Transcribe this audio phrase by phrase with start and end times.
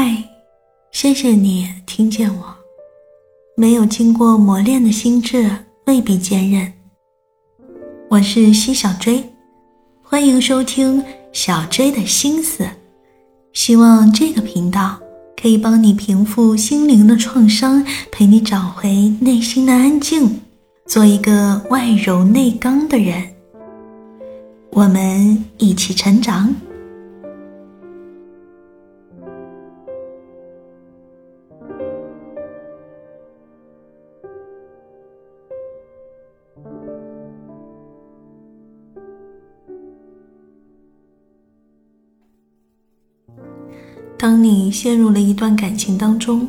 [0.00, 0.22] 嗨，
[0.92, 2.54] 谢谢你听见我。
[3.56, 5.50] 没有经过磨练的心智
[5.86, 6.72] 未必坚韧。
[8.08, 9.28] 我是西小追，
[10.00, 12.64] 欢迎收听小追的心思。
[13.52, 14.96] 希望这个频道
[15.36, 20.40] 可以帮你平复心灵的创伤，陪你找回内心的安静，
[20.86, 23.20] 做一个外柔内刚的人。
[24.70, 26.54] 我们一起成长。
[44.16, 46.48] 当你陷入了一段感情当中，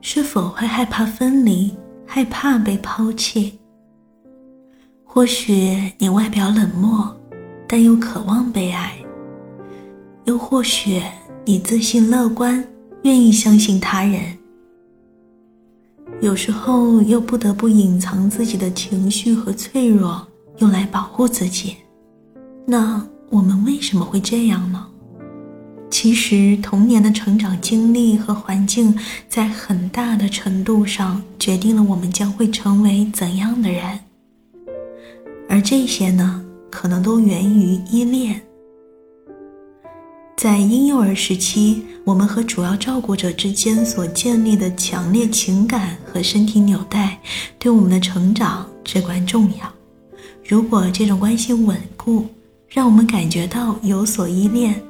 [0.00, 1.74] 是否会害怕分离，
[2.06, 3.58] 害怕被抛弃？
[5.04, 7.16] 或许你外表冷漠，
[7.66, 8.90] 但又渴望被爱；
[10.24, 11.02] 又或许
[11.44, 12.64] 你自信乐观，
[13.02, 14.20] 愿意相信他人。
[16.20, 20.26] 有时候又不得不隐藏自己的情绪和脆弱，
[20.58, 21.76] 用来保护自己。
[22.66, 24.87] 那我们为什么会这样呢？
[25.90, 28.96] 其实，童年的成长经历和环境，
[29.28, 33.98] 在很大的程度上决定了我们将会成为怎样的人。
[35.48, 38.40] 而这些呢，可能都源于依恋。
[40.36, 47.18] 在婴幼儿时期，我们和主要照顾者之间所建立的强烈情感和身体纽带，
[47.58, 49.72] 对我们的成长至关重要。
[50.46, 52.26] 如果这种关系稳固，
[52.68, 54.80] 让我们感觉到有所依恋。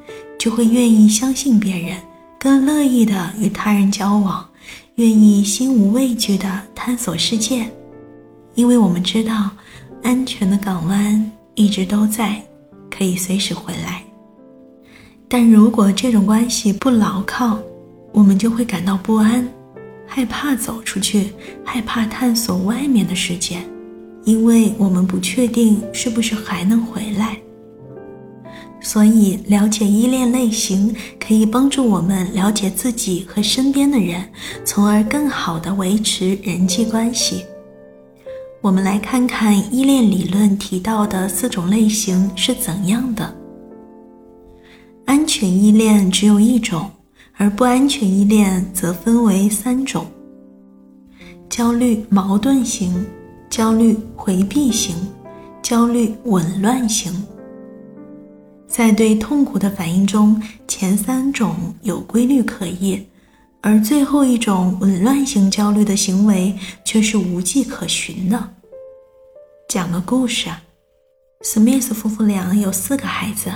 [0.48, 1.98] 就会愿意相信别人，
[2.41, 4.48] 更乐意的与他人交往，
[4.94, 7.70] 愿意心无畏惧的探索世界，
[8.55, 9.50] 因为我们知道，
[10.02, 12.42] 安全的港湾一直都在，
[12.90, 14.02] 可以随时回来。
[15.28, 17.58] 但如果这种关系不牢靠，
[18.14, 19.46] 我们就会感到不安，
[20.06, 21.30] 害怕走出去，
[21.62, 23.58] 害怕探索外面的世界，
[24.24, 27.36] 因为我们不确定是不是还能回来。
[28.80, 34.22] 所以，了解依恋类型可以帮助我们了解自己和身边的人，
[34.64, 37.44] 从而更好的维持人际关系。
[38.61, 43.34] 我们来看看依恋理论提到的四种类型是怎样的。
[45.06, 46.90] 安全依恋只有一种，
[47.36, 50.06] 而不安全依恋则分为三种：
[51.48, 53.06] 焦虑矛盾型、
[53.50, 54.94] 焦虑回避型、
[55.62, 57.12] 焦虑紊乱型。
[58.68, 63.02] 在对痛苦的反应中，前三种有规律可依，
[63.62, 68.51] 而最后一种紊乱型焦虑的行为却是无迹可寻的。
[69.68, 70.62] 讲个故事啊，
[71.42, 73.51] 史密斯夫妇俩有四个孩子：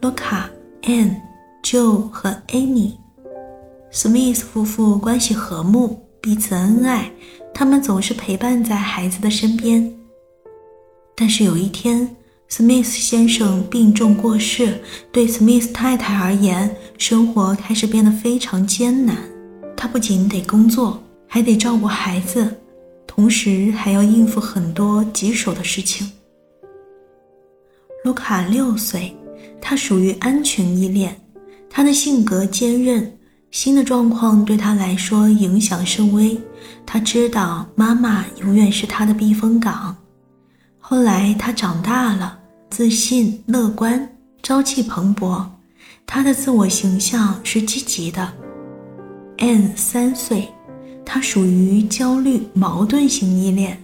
[0.00, 0.50] 卢卡、
[0.82, 1.14] Anne、
[1.62, 2.92] Joe 和 Amy。
[3.90, 7.10] 史密斯夫妇关系和睦，彼此恩爱，
[7.54, 9.92] 他们总是陪伴在孩子的身边。
[11.16, 12.16] 但是有一天，
[12.52, 19.16] 史密斯先生病重过世，对史密斯太太而言，生活开始变得非常艰难。
[19.76, 22.52] 她不仅得工作，还得照顾孩子，
[23.06, 26.10] 同时还要应付很多棘手的事情。
[28.04, 29.16] 卢卡六岁，
[29.60, 31.16] 他属于安全依恋，
[31.70, 33.16] 他的性格坚韧，
[33.52, 36.36] 新的状况对他来说影响甚微。
[36.84, 39.96] 他知道妈妈永远是他的避风港。
[40.80, 42.38] 后来他长大了。
[42.70, 44.08] 自信、乐观、
[44.44, 45.44] 朝气蓬勃，
[46.06, 48.32] 他的自我形象是积极的。
[49.38, 50.48] N 三岁，
[51.04, 53.82] 他属于焦虑矛盾型依恋。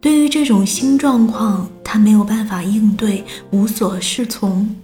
[0.00, 4.74] 对于这种新状况，他没有办法应对，无所适从。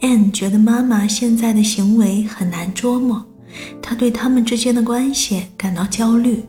[0.00, 3.22] N 觉得妈妈现在的行为很难捉摸，
[3.82, 6.42] 他对他们之间的关系感到焦虑，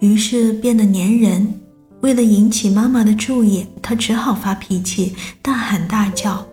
[0.00, 1.60] 于是变得粘人。
[2.02, 6.46] 为了引起妈妈的注意，他只好发脾气，大喊大叫。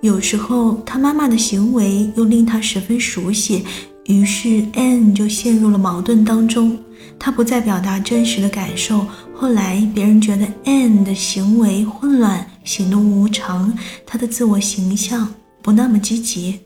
[0.00, 3.64] 有时候，他妈妈的行为又令他十分熟悉，
[4.06, 6.78] 于是 Anne 就陷入了矛盾当中。
[7.18, 9.06] 他不再表达真实的感受。
[9.34, 13.76] 后来，别人觉得 Anne 的行为混乱，行动无常，
[14.06, 16.60] 他的自我形象不那么积极。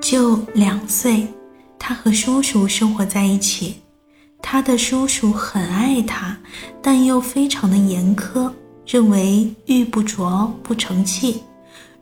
[0.00, 1.26] 就两岁，
[1.78, 3.76] 他和叔叔生活在一起。
[4.42, 6.36] 他的叔叔很爱他，
[6.82, 8.50] 但又非常的严苛，
[8.86, 11.42] 认为玉不琢不成器。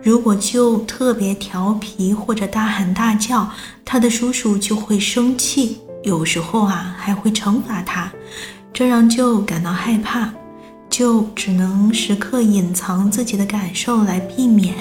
[0.01, 3.49] 如果就特别调皮或者大喊大叫，
[3.85, 8.11] 他的叔叔就会生气，有时候啊还会惩罚他，
[8.73, 10.33] 这让舅感到害怕，
[10.89, 14.75] 就只能时刻隐藏自己的感受来避免。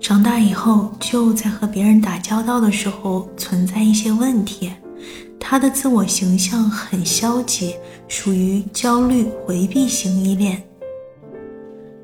[0.00, 4.72] 长大以后就在和别人打交道的时候存在一些问题。
[5.48, 7.76] 他的自我形象很消极，
[8.08, 10.60] 属于焦虑回避型依恋。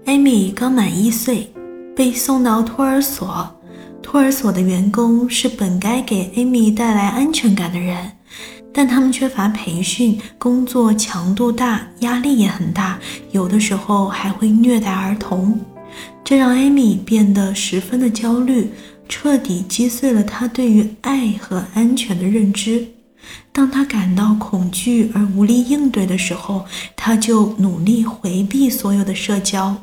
[0.05, 1.53] 艾米刚满一岁，
[1.97, 3.53] 被送到托儿所。
[4.01, 8.13] 托儿所的员工是本该给艾米带来安全感的人，
[8.73, 13.01] 但他们缺乏培训，工作强度大，压力也很大，
[13.33, 15.59] 有的时候还会虐待儿童，
[16.23, 18.71] 这让艾米变得十分的焦虑，
[19.09, 22.87] 彻底击碎了他对于爱和安全的认知。
[23.53, 26.65] 当他感到恐惧而无力应对的时候，
[26.97, 29.77] 他就努力回避所有的社交。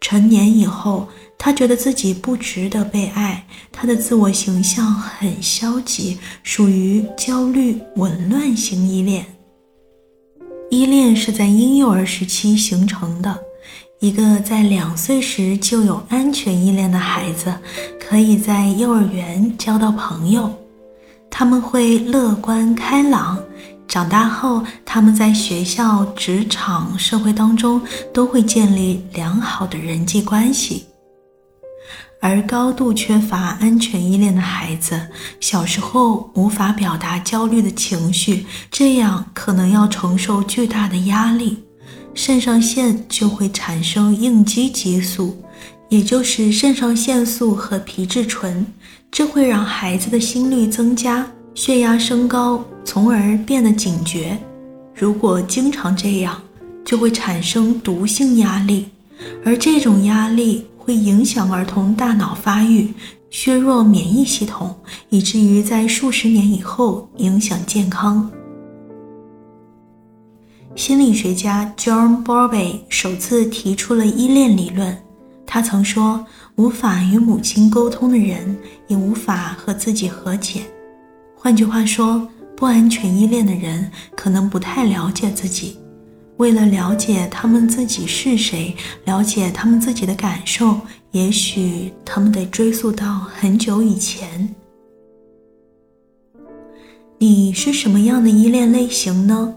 [0.00, 1.08] 成年以后，
[1.38, 9.24] 他觉得自己不值得被爱，他的自我形象很消极，属于焦虑紊乱型依恋。
[10.70, 13.38] 依恋是在婴幼儿时期形成的，
[14.00, 17.54] 一个在两岁时就有安全依恋的孩子，
[18.00, 20.50] 可以在幼儿园交到朋友。
[21.42, 23.36] 他们会乐观开朗，
[23.88, 27.82] 长大后，他们在学校、职场、社会当中
[28.14, 30.86] 都会建立良好的人际关系。
[32.20, 35.08] 而高度缺乏安全依恋的孩子，
[35.40, 41.64] 小时候无法表达焦虑的情绪，这样可能要承受巨大的压力，
[42.14, 45.42] 肾上腺就会产生应激激素。
[45.88, 48.64] 也就是肾上腺素和皮质醇，
[49.12, 54.38] 这会让孩子的心率增加，血压升高，从而变得警觉。
[54.94, 56.40] 如果经常这样，
[56.82, 58.86] 就会产生毒性压力，
[59.44, 62.90] 而这种压力会影响儿童大脑发育，
[63.28, 64.74] 削弱免疫系统，
[65.10, 68.30] 以至于在数十年以后影响健康。
[70.74, 74.96] 心理学家 John Bowlby 首次提出了依恋理论。
[75.44, 76.24] 他曾说
[76.56, 78.56] ：“无法与母亲沟通的人，
[78.86, 80.62] 也无法和自己和解。”
[81.34, 85.78] 换句话说，不安全依恋的人可能不太了解自己。
[86.36, 94.54] 为了了解他们自己是谁，了解他们自己的感受，也许他们得追溯到很久以前。
[97.18, 99.54] 你是什么样的依恋类型呢？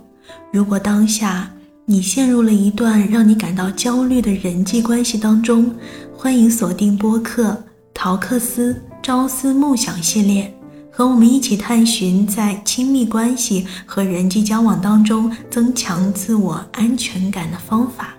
[0.51, 1.51] 如果当下。
[1.87, 5.71] 你陷入了一段让你感到焦虑的人际关系当中，
[6.17, 7.51] 欢迎锁定播客
[7.93, 10.51] 《陶克斯朝思暮想》系列，
[10.91, 18.15] 和我们一起探寻在亲密关系和人际交往当中增强自我安全感的方法。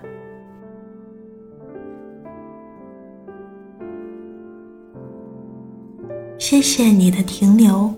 [6.39, 7.93] 谢谢你的停留，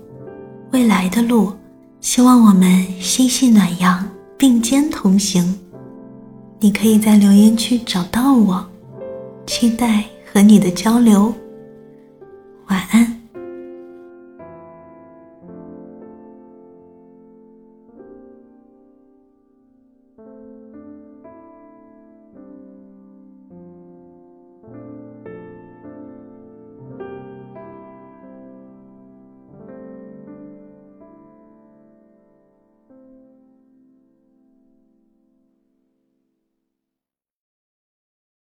[0.72, 1.52] 未来的路，
[2.00, 4.04] 希望我们心系暖阳。
[4.40, 5.54] 并肩同行，
[6.60, 8.66] 你可以在留言区找到我，
[9.46, 10.02] 期待
[10.32, 11.30] 和你的交流。
[12.68, 13.19] 晚安。